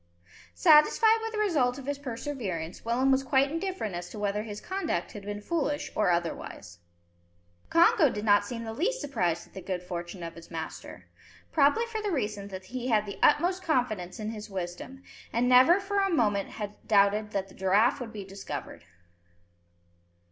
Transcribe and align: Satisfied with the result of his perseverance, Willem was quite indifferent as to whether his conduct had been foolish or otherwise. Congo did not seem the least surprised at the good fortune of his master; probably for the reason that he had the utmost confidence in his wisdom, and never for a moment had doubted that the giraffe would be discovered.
Satisfied 0.55 1.19
with 1.21 1.31
the 1.31 1.37
result 1.37 1.77
of 1.77 1.85
his 1.85 1.99
perseverance, 1.99 2.83
Willem 2.83 3.11
was 3.11 3.21
quite 3.21 3.51
indifferent 3.51 3.93
as 3.93 4.09
to 4.09 4.17
whether 4.17 4.41
his 4.41 4.59
conduct 4.59 5.11
had 5.11 5.21
been 5.23 5.41
foolish 5.41 5.91
or 5.95 6.09
otherwise. 6.09 6.79
Congo 7.69 8.09
did 8.09 8.25
not 8.25 8.43
seem 8.43 8.63
the 8.63 8.73
least 8.73 8.99
surprised 8.99 9.45
at 9.45 9.53
the 9.53 9.61
good 9.61 9.83
fortune 9.83 10.23
of 10.23 10.33
his 10.33 10.49
master; 10.49 11.05
probably 11.51 11.85
for 11.85 12.01
the 12.01 12.09
reason 12.09 12.47
that 12.47 12.65
he 12.65 12.87
had 12.87 13.05
the 13.05 13.19
utmost 13.21 13.61
confidence 13.61 14.19
in 14.19 14.31
his 14.31 14.49
wisdom, 14.49 15.03
and 15.31 15.47
never 15.47 15.79
for 15.79 15.99
a 15.99 16.09
moment 16.09 16.49
had 16.49 16.75
doubted 16.87 17.29
that 17.29 17.47
the 17.47 17.53
giraffe 17.53 17.99
would 17.99 18.11
be 18.11 18.25
discovered. 18.25 18.85